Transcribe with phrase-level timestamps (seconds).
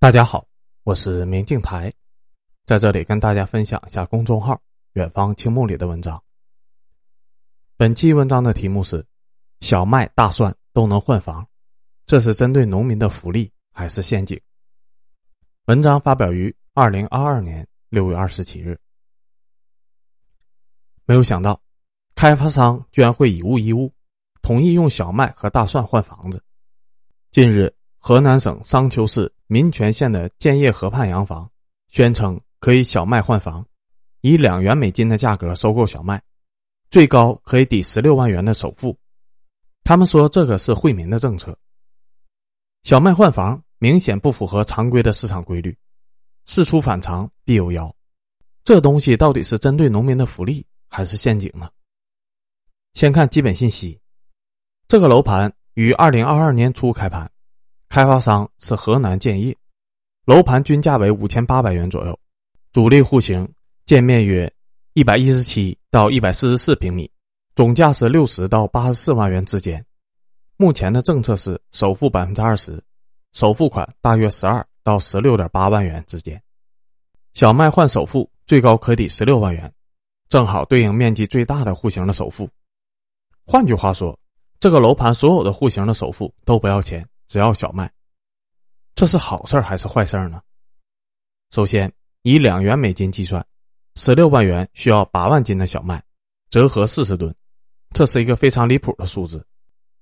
[0.00, 0.46] 大家好，
[0.82, 1.92] 我是明镜台，
[2.64, 4.58] 在这里跟大家分享一下公众号
[4.94, 6.24] “远方青木”里的文章。
[7.76, 9.04] 本期文章的题目是
[9.60, 11.46] “小麦、大蒜都能换房”，
[12.06, 14.40] 这是针对农民的福利还是陷阱？
[15.66, 18.80] 文章发表于二零二二年六月二十七日。
[21.04, 21.60] 没有想到，
[22.14, 23.92] 开发商居然会以物易物，
[24.40, 26.42] 同意用小麦和大蒜换房子。
[27.30, 29.30] 近日，河南省商丘市。
[29.52, 31.50] 民权县的建业河畔洋房
[31.88, 33.66] 宣称可以小麦换房，
[34.20, 36.22] 以两元美金的价格收购小麦，
[36.88, 38.96] 最高可以抵十六万元的首付。
[39.82, 41.58] 他们说这个是惠民的政策。
[42.84, 45.76] 小麦换房明显不符合常规的市场规律，
[46.46, 47.92] 事出反常必有妖。
[48.62, 51.68] 这东西到底是针对农民的福利还是陷阱呢？
[52.94, 54.00] 先看基本信息，
[54.86, 57.28] 这个楼盘于二零二二年初开盘。
[57.90, 59.54] 开发商是河南建业，
[60.24, 62.16] 楼盘均价为五千八百元左右，
[62.70, 63.52] 主力户型
[63.84, 64.50] 建面约
[64.92, 67.10] 一百一十七到一百四十四平米，
[67.56, 69.84] 总价是六十到八十四万元之间。
[70.56, 72.80] 目前的政策是首付百分之二十，
[73.32, 76.40] 首付款大约十二到十六点八万元之间。
[77.34, 79.72] 小麦换首付最高可抵十六万元，
[80.28, 82.48] 正好对应面积最大的户型的首付。
[83.44, 84.16] 换句话说，
[84.60, 87.04] 这个楼盘所有的户型的首付都不要钱。
[87.30, 87.88] 只要小麦，
[88.96, 90.42] 这是好事还是坏事呢？
[91.52, 91.92] 首先，
[92.22, 93.46] 以两元美金计算，
[93.94, 96.02] 十六万元需要八万斤的小麦，
[96.50, 97.32] 折合四十吨，
[97.94, 99.46] 这是一个非常离谱的数字。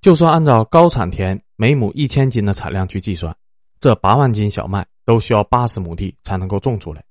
[0.00, 3.32] 就算按照高产田每亩一千斤的产量去计算，
[3.78, 7.04] 这八万斤小麦都需要八十亩地才能够种出来。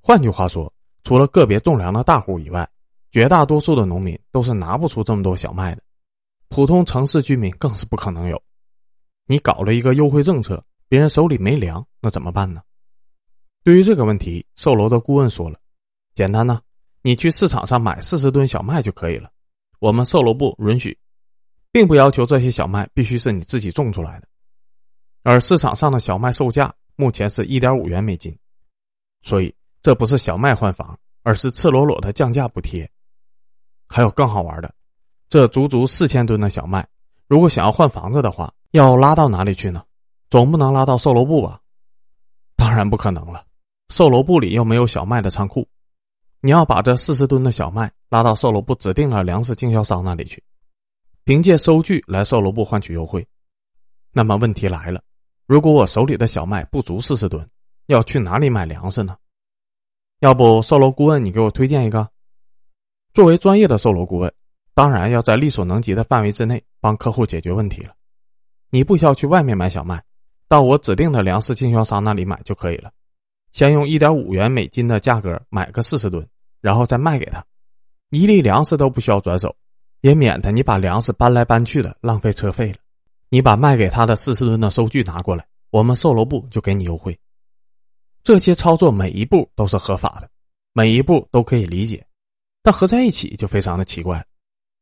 [0.00, 2.66] 换句话说，除了个别种粮的大户以外，
[3.10, 5.82] 绝大多数的农民都是拿不出这么多小麦的，
[6.48, 8.42] 普通城市居民更是不可能有。
[9.26, 12.62] 你搞了一个优惠政策，别人手里没粮，那怎么办呢？
[13.62, 15.58] 对于这个问题，售楼的顾问说了
[16.14, 16.60] ：“简单呢，
[17.00, 19.30] 你去市场上买四十吨小麦就可以了。
[19.78, 20.98] 我们售楼部允许，
[21.72, 24.28] 并不要求这些小麦必须是你自己种出来的。
[25.22, 28.36] 而市场上的小麦售价目前是一点五元美金，
[29.22, 32.86] 所以这不是小麦换房，而是赤裸裸的降价补贴。
[33.88, 34.74] 还有更好玩的，
[35.30, 36.86] 这足足四千吨的小麦，
[37.26, 39.84] 如果想要换房子的话。”要拉到哪里去呢？
[40.28, 41.60] 总不能拉到售楼部吧？
[42.56, 43.46] 当然不可能了，
[43.88, 45.64] 售楼部里又没有小麦的仓库。
[46.40, 50.42] 你要把这四十吨的小麦拉到售楼部指定的粮食经销商那里去，
[51.22, 53.24] 凭借收据来售楼部换取优惠。
[54.10, 55.00] 那么问题来了，
[55.46, 57.48] 如果我手里的小麦不足四十吨，
[57.86, 59.16] 要去哪里买粮食呢？
[60.18, 62.08] 要不售楼顾问，你给我推荐一个？
[63.12, 64.34] 作为专业的售楼顾问，
[64.74, 67.94] 当然要在力所能及的范围之内帮客户解决问题了。
[68.74, 70.02] 你不需要去外面买小麦，
[70.48, 72.90] 到我指定的粮食经销商那里买就可以了。
[73.52, 76.28] 先用一点五元美金的价格买个四十吨，
[76.60, 77.46] 然后再卖给他，
[78.10, 79.54] 一粒粮食都不需要转手，
[80.00, 82.78] 也免得你把粮食搬来搬去的浪费车费了。
[83.28, 87.16] 你把卖给他的四十吨的收据拿过来，我们售楼部就给你优惠。
[88.24, 90.28] 这些操作每一步都是合法的，
[90.72, 92.04] 每一步都可以理解，
[92.60, 94.26] 但合在一起就非常的奇怪。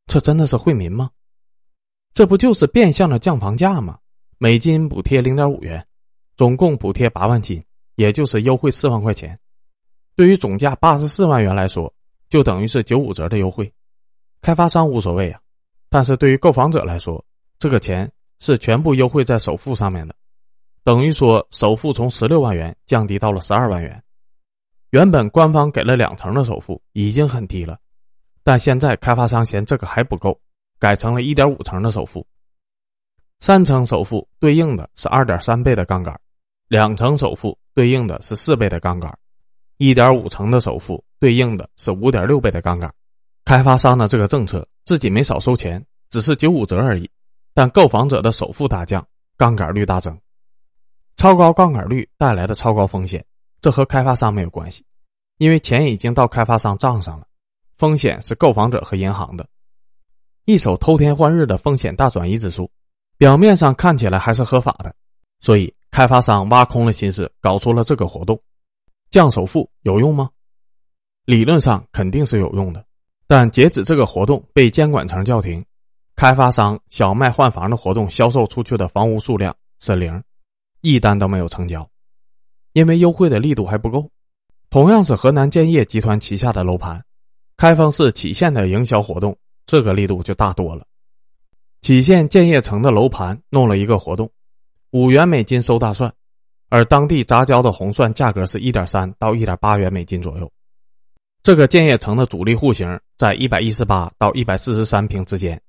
[0.07, 1.11] 这真的是惠民吗？
[2.15, 3.99] 这不就是变相的降房价吗？
[4.39, 5.87] 每斤补贴零点五元，
[6.37, 7.65] 总共补贴八万斤，
[7.95, 9.39] 也就是优惠四万块钱。
[10.15, 11.93] 对于总价八十四万元来说，
[12.29, 13.73] 就等于是九五折的优惠。
[14.43, 15.41] 开发商无所谓啊，
[15.89, 17.25] 但是对于购房者来说，
[17.59, 20.15] 这个钱是全部优惠在首付上面的，
[20.85, 24.03] 等于说首付从十六万元降低到了十二万元。
[24.91, 27.79] 原本官方给了两成的首付已经很低了，
[28.43, 30.39] 但现在开发商嫌这个还不够。
[30.83, 32.27] 改成了一点五成的首付，
[33.39, 36.21] 三成首付对应的是二点三倍的杠杆，
[36.67, 39.17] 两成首付对应的是四倍的杠杆，
[39.77, 42.93] 一点五成的首付对应的是五点六倍的杠杆。
[43.45, 47.09] 开发商的这个政策自己没少收钱，只是九五折而已，
[47.55, 49.07] 但购房者的首付大降，
[49.37, 50.19] 杠杆率大增。
[51.17, 53.25] 超高杠杆率带来的超高风险，
[53.61, 54.85] 这和开发商没有关系，
[55.39, 57.27] 因为钱已经到开发商账上了，
[57.79, 59.47] 风险是购房者和银行的。
[60.45, 62.71] 一手偷天换日的风险大转移指数，
[63.17, 64.93] 表面上看起来还是合法的，
[65.41, 68.41] 所以开发商挖空了心思搞出了这个活动。
[69.11, 70.29] 降首付有用吗？
[71.25, 72.85] 理论上肯定是有用的，
[73.29, 75.65] 但截止这个活动被监管层叫停，
[76.17, 80.21] 开发商小麦换房的活动销售出去的房屋数量是零，
[80.81, 81.89] 一单都没有成交，
[82.73, 84.11] 因为优惠的力度还不够。
[84.71, 87.05] 同样是河南建业集团旗下的楼盘，
[87.57, 89.37] 开封市杞县的营销活动。
[89.67, 90.87] 这个力度就大多了。
[91.81, 94.31] 杞县建业城的楼盘弄了一个活动，
[94.91, 96.13] 五元每斤收大蒜，
[96.69, 100.51] 而当地杂交的红蒜价格是一点三到一点八元每斤左右。
[101.43, 105.61] 这个建业城的主力户型在一百一十八到一百四十三平之间，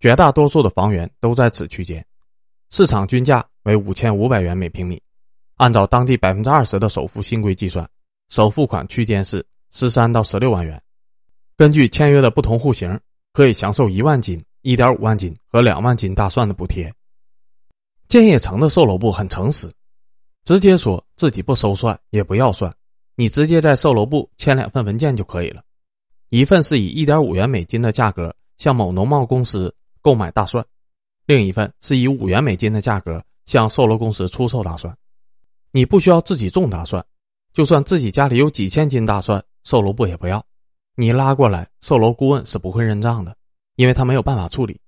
[0.00, 2.04] 绝大多数的房源都在此区间，
[2.70, 5.00] 市场均价为五千五百元每平米。
[5.58, 7.88] 按照当地百分之二十的首付新规计算，
[8.30, 10.82] 首付款区间是十三到十六万元。
[11.56, 12.98] 根据签约的不同户型，
[13.32, 16.92] 可以享受一万斤、一点五万斤和两万斤大蒜的补贴。
[18.08, 19.72] 建业城的售楼部很诚实，
[20.44, 22.72] 直接说自己不收蒜也不要蒜。
[23.14, 25.62] 你直接在售楼部签两份文件就可以了，
[26.30, 30.64] 一份是以一点五元每斤的价格向某农贸公司购买大蒜，
[31.26, 34.96] 另一份是以五元每斤的价格向售楼公司出售大蒜。
[35.70, 37.04] 你不需要自己种大蒜，
[37.54, 40.44] 就算自己家里有几千斤大蒜，售楼部也不要。
[40.94, 43.36] 你拉过来，售楼顾问是不会认账的，
[43.76, 44.80] 因为他没有办法处理。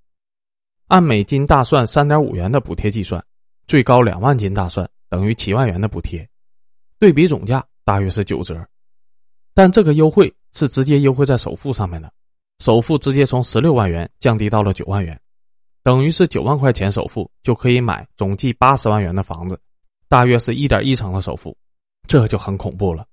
[0.87, 3.23] 按每斤大蒜三点五元的补贴计算，
[3.67, 6.27] 最高两万斤大蒜等于七万元的补贴，
[6.99, 7.65] 对比总价。
[7.87, 8.67] 大约是九折，
[9.53, 12.11] 但这个优惠是直接优惠在首付上面的，
[12.57, 15.21] 首付直接从十六万元降低到了九万元，
[15.83, 19.61] 等于是九万块钱首付就可以买总计八十万元的房子，
[20.07, 21.55] 大约是一点一成的首付，
[22.07, 23.05] 这就很恐怖了。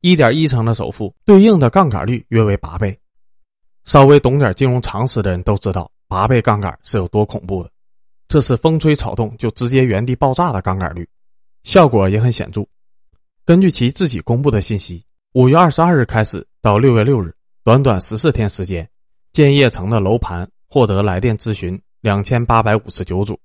[0.00, 2.98] 一点一成的首付对应的杠杆率约为八倍，
[3.84, 7.70] 稍微懂点金融常识的人都知道八倍杠杆是有多恐怖的，
[8.28, 11.08] 这是风吹草动就直接原地爆炸的杠杆率，
[11.64, 12.64] 效果也很显著。
[13.44, 17.34] 根据其自己公布的信息，五月二十二日开始到六月六日，
[17.64, 18.88] 短短十四天时间，
[19.32, 23.38] 建业城的楼盘获得来电咨询两千八百五十九组，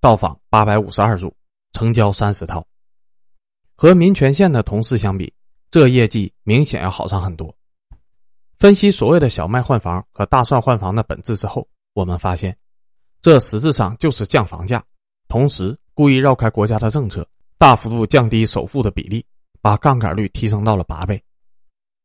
[0.00, 1.34] 到访八百五十二组，
[1.72, 2.64] 成交三十套。
[3.76, 5.32] 和民权县的同事相比，
[5.70, 7.54] 这业绩明显要好上很多。
[8.58, 12.56] 分析所谓的小麦换房和大蒜换房的本质之后，我们发现，
[13.20, 14.84] 这实质上就是降房价，
[15.28, 17.26] 同时故意绕开国家的政策，
[17.56, 19.24] 大幅度降低首付的比例。
[19.60, 21.20] 把杠杆率提升到了八倍，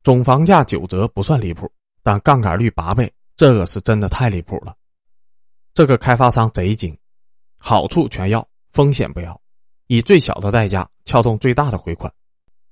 [0.01, 1.71] 总房价九折不算离谱，
[2.01, 4.75] 但杠杆率八倍，这个是真的太离谱了。
[5.71, 6.98] 这个开发商贼精，
[7.59, 9.39] 好处全要，风险不要，
[9.86, 12.12] 以最小的代价撬动最大的回款，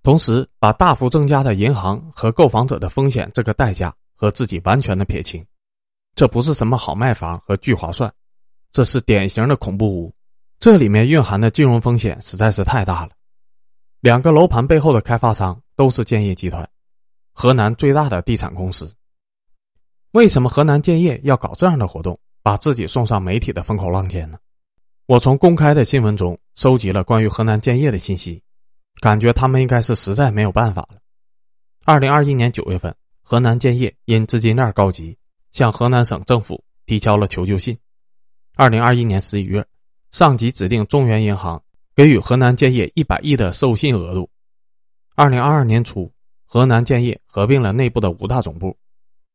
[0.03, 5.45] 同时把大幅增加的银行和购房者的风险这个代价和自己完全的撇清。
[6.15, 8.12] 这不是什么好卖房和巨划算，
[8.71, 10.13] 这是典型的恐怖屋，
[10.59, 13.12] 这里面蕴含的金融风险实在是太大了。
[14.00, 16.68] 两个楼盘背后的开发商都是建业集团，
[17.33, 18.94] 河南最大的地产公司。
[20.12, 24.38] 为什么河南建业要搞这样的活动，把自己送上媒体的风口浪尖呢？
[25.06, 28.44] 我从公开的新闻中收集了关于河南建业的信息，
[29.00, 30.98] 感觉他们应该是实在没有办法了。
[31.86, 35.18] 二零二一年九月份，河南建业因资金链告急，
[35.52, 37.78] 向河南省政府提交了求救信。
[38.56, 39.66] 二零二一年十一月，
[40.12, 41.62] 上级指定中原银行。
[41.94, 44.30] 给予河南建业一百亿的授信额度。
[45.14, 46.10] 二零二二年初，
[46.46, 48.76] 河南建业合并了内部的五大总部，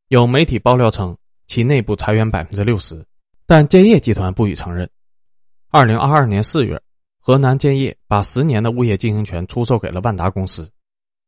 [0.09, 1.15] 有媒体爆料称
[1.47, 3.05] 其内部裁员百分之六十，
[3.47, 4.89] 但建业集团不予承认。
[5.71, 6.81] 二零二二年四月，
[7.27, 10.71] 河南建业把十年的物业经营权出售给了万达公司，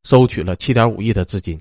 [0.04, 1.60] 收取了七点五亿的资金。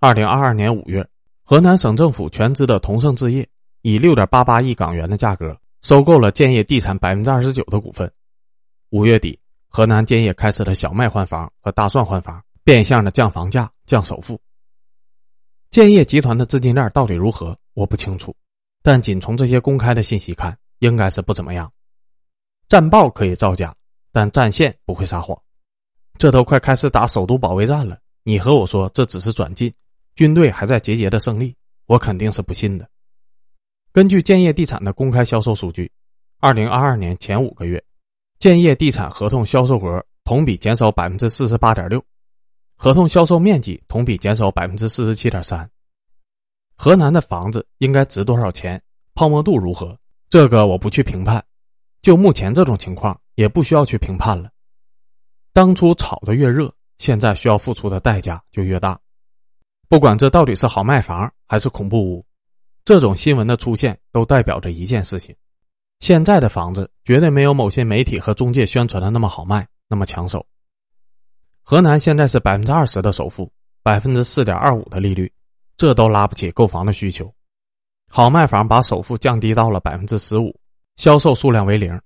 [0.00, 1.08] 二零二二年五月，
[1.42, 3.48] 河南省政府全资的同盛置业
[3.80, 8.12] 以六点八八亿港元的价格收购了建业地产百分之二十九的股份。
[8.90, 9.40] 五月底，
[9.70, 14.38] 河南建业开始了小麦换房和大蒜换房，变相的降房价、降首付。
[15.70, 18.36] 建业集团的资金链到底如何，我不清楚，
[18.82, 21.72] 但仅从这些公开的信息看，应该是不怎么样。
[22.68, 23.74] 战报可以造假，
[24.12, 25.36] 但战线不会撒谎。
[26.18, 29.72] 这都快开始打首都保卫战了，你和我说这只是转进，
[30.14, 31.54] 军队还在节节的胜利，
[31.86, 32.88] 我肯定是不信的。
[33.92, 35.90] 根据建业地产的公开销售数据，
[36.40, 37.82] 二零二二年前五个月。
[38.38, 42.02] 建业地产合同销售额同比减少百分之四十八点六，
[42.76, 45.66] 合同销售面积同比减少百分之四十七点三。
[46.76, 48.80] 河南的房子应该值多少钱？
[49.14, 49.98] 泡沫度如何？
[50.28, 51.42] 这个我不去评判。
[52.06, 54.48] 就目前这种情况，也不需要去评判了。
[55.52, 58.96] 当初炒的越热，现在需要付出的代价就越大。
[59.88, 62.24] 不管这到底是好卖房还是恐怖屋，
[62.84, 65.34] 这种新闻的出现都代表着一件事情。
[65.98, 70.46] 现在的房子绝对没有某些媒体和中介宣传的那么好卖，那么抢手。
[71.64, 73.50] 河南现在是百分之二十的首付，
[73.82, 75.32] 百分之四点二五的利率，
[75.76, 77.34] 这都拉不起购房的需求。
[78.08, 80.56] 好卖房把首付降低到了百分之十五，
[80.96, 82.00] 销售数量为零。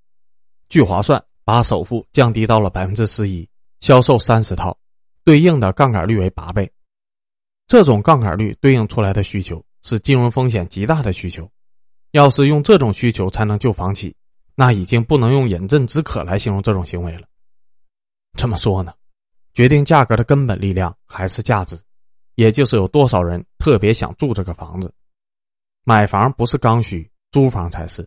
[0.68, 3.48] 聚划算把首付降低到了百分之十一，
[3.80, 4.76] 销售三十套，
[5.24, 6.70] 对应的杠杆率为八倍。
[7.66, 11.50] 这种杠杆率对应出来的需求是金融风险极大的需求。
[12.12, 14.14] 要是用这种需求才能救房企，
[14.56, 17.26] 那已经不能用饮鸩止渴来形容这种行为了，
[18.36, 18.92] 这么说呢，
[19.54, 21.78] 决定价格的根本力量还是价值，
[22.34, 24.92] 也就是有多少人特别想住这个房子。
[25.84, 28.04] 买房不是刚需，租房才是。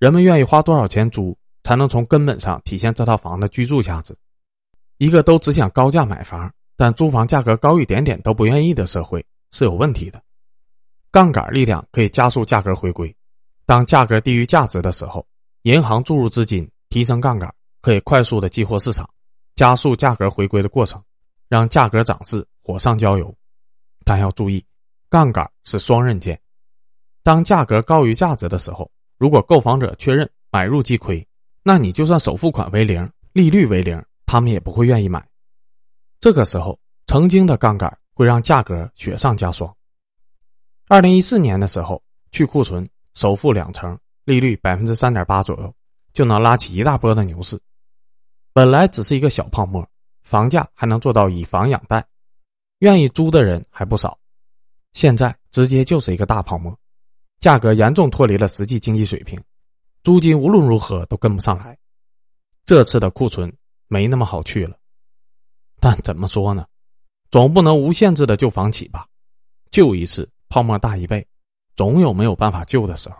[0.00, 4.16] 人们愿意花多少钱租，才能从根本上体现这套房的居住价值。
[4.96, 10.22] 一个都只想高价买房，但租房价格高一点点都不愿意的社会是有问题的。
[11.10, 13.14] 杠杆力量可以加速价格回归。
[13.66, 15.26] 当价格低于价值的时候，
[15.64, 19.06] 银行注入资金提升杠杆，可以快速的激活市场，
[19.54, 21.04] 加速价格回归的过程，
[21.46, 23.34] 让价格涨势火上浇油。
[24.02, 24.64] 但要注意，
[25.10, 26.40] 杠杆是双刃剑。
[27.22, 31.24] 当价格高于价值的时候，如果购房者确认买入即亏，
[31.62, 35.22] 那你就算首付款为零，利率为零，他们也不会愿意买。
[36.20, 39.70] 这个时候，曾经的杠杆会让价格雪上加霜。
[40.88, 42.88] 二零一四年的时候，去库存。
[43.12, 45.74] 首付两成，利率百分之三点八左右，
[46.14, 47.60] 就能拉起一大波的牛市。
[48.54, 49.86] 本来只是一个小泡沫，
[50.22, 52.02] 房价还能做到以房养贷，
[52.78, 54.16] 愿意租的人还不少。
[54.92, 56.74] 现在直接就是一个大泡沫，
[57.40, 59.42] 价格严重脱离了实际经济水平，
[60.02, 61.76] 租金无论如何都跟不上来。
[62.66, 63.52] 这次的库存
[63.88, 64.76] 没那么好去了，
[65.80, 66.66] 但怎么说呢？
[67.30, 69.06] 总不能无限制的救房企吧？
[69.70, 71.26] 救一次泡沫大一倍。
[71.76, 73.16] 总有没有办法救的时候。